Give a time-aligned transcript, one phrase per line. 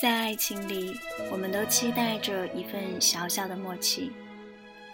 [0.00, 0.94] 在爱情里，
[1.28, 4.12] 我们都期待着一份小小的默契，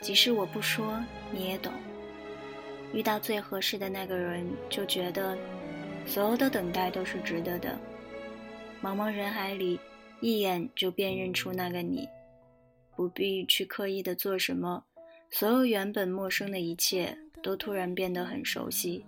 [0.00, 0.98] 即使我不说，
[1.30, 1.70] 你也懂。
[2.94, 5.36] 遇到最合适的那个人，就觉得
[6.06, 7.78] 所有的等待都是值得的。
[8.82, 9.78] 茫茫人海里，
[10.20, 12.08] 一眼就辨认出那个你，
[12.96, 14.82] 不必去刻意的做什么，
[15.30, 19.04] 所有原本陌生的一切都突然变得很熟悉，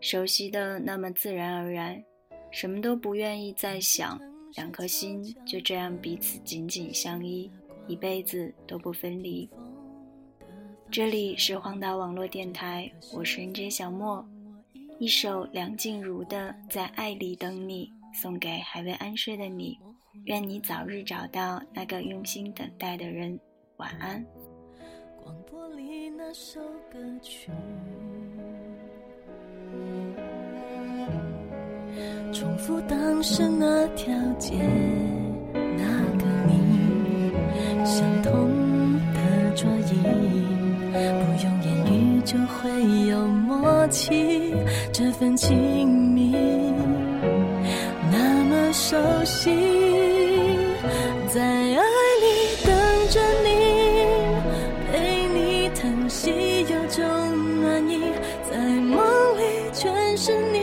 [0.00, 2.02] 熟悉的那么自然而然，
[2.50, 4.20] 什么都不愿意再想。
[4.54, 7.50] 两颗心就这样彼此紧紧相依，
[7.86, 9.48] 一辈子都不分离。
[10.90, 14.26] 这里是荒岛网络电台，我是 N J 小莫。
[14.98, 19.78] 一首梁静茹的《在爱里等你》，送给还未安睡的你，
[20.26, 23.38] 愿你早日找到那个用心等待的人。
[23.78, 24.22] 晚安。
[25.24, 26.60] 广播里那首
[26.92, 27.50] 歌曲。
[32.42, 34.54] 重复当时那条街，
[35.54, 35.84] 那
[36.18, 37.30] 个你，
[37.84, 38.32] 相同
[39.14, 39.20] 的
[39.54, 40.02] 桌椅，
[40.90, 40.96] 不
[41.40, 44.56] 用言语就会有默契，
[44.92, 46.34] 这份亲密
[48.10, 49.48] 那么熟悉，
[51.28, 52.26] 在爱里
[52.64, 52.74] 等
[53.08, 53.50] 着你，
[54.90, 57.04] 陪你疼惜有种
[57.60, 58.00] 暖意，
[58.50, 58.98] 在梦
[59.38, 60.61] 里全是你。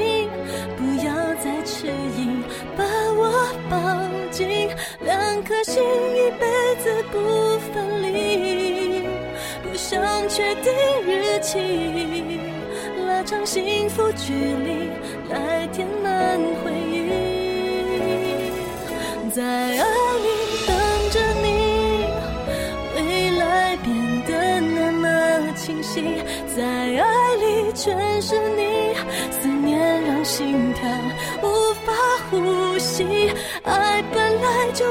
[5.49, 7.17] 颗心一辈子不
[7.73, 9.01] 分离，
[9.63, 10.71] 不想确定
[11.07, 11.57] 日期，
[13.07, 14.91] 拉长幸福距离，
[15.27, 17.09] 来填满回忆。
[19.31, 19.83] 在爱
[20.19, 20.27] 里
[20.67, 20.77] 等
[21.09, 21.47] 着你，
[22.95, 23.89] 未来变
[24.27, 26.21] 得那么清晰，
[26.55, 28.93] 在爱里全是你，
[29.31, 30.87] 思念让心跳
[31.41, 31.91] 无法
[32.29, 33.31] 呼吸，
[33.63, 34.85] 爱本来就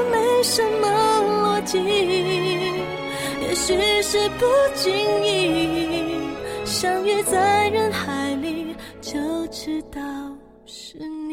[4.11, 4.91] 是不经
[5.23, 6.33] 意
[6.65, 10.01] 相遇在人海里，就知道
[10.65, 11.28] 是你。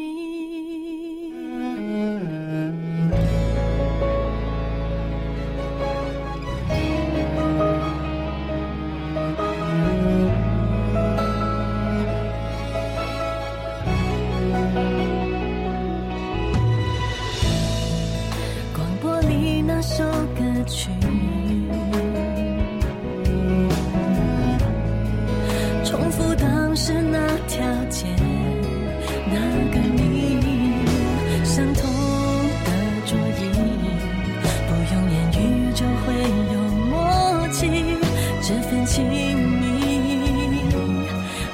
[38.97, 39.13] 听你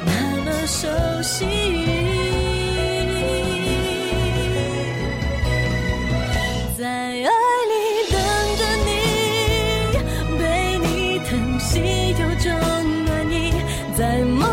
[0.06, 0.10] 那
[0.46, 0.88] 么熟
[1.22, 1.46] 悉，
[6.78, 7.28] 在爱
[7.68, 7.74] 里
[8.10, 8.16] 等
[8.58, 8.90] 着你，
[10.40, 10.42] 被
[10.78, 12.46] 你疼惜，有种
[13.04, 13.34] 暖意
[13.98, 14.53] 在梦。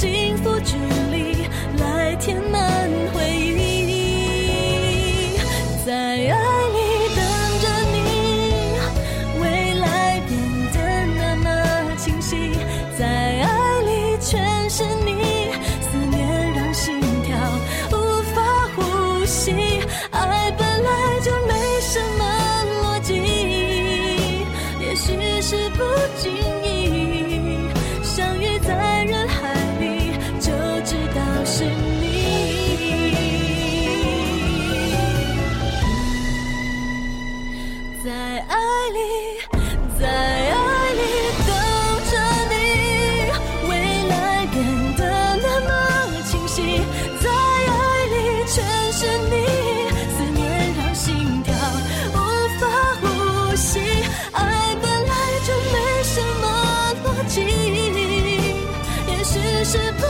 [0.00, 0.76] 幸福距
[1.12, 1.44] 离
[1.78, 3.84] 来填满回忆
[5.84, 6.32] 在爱里
[7.14, 7.20] 等
[7.60, 8.00] 着你
[9.42, 9.44] 未
[9.74, 10.32] 来变
[10.72, 10.80] 得
[11.18, 11.46] 那么
[11.98, 12.56] 清晰
[12.98, 14.40] 在爱里全
[14.70, 15.52] 是你
[15.82, 17.36] 思念让心跳
[17.92, 18.40] 无法
[18.74, 18.80] 呼
[19.26, 19.52] 吸
[20.12, 21.52] 爱本来就没
[21.82, 22.24] 什么
[22.82, 23.12] 逻辑
[24.80, 25.12] 也许
[25.42, 25.84] 是不
[26.16, 26.39] 经
[59.70, 60.09] 是不。